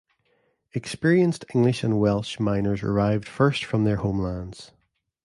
[0.73, 4.71] Experienced English and Welsh miners arrived first from their home lands.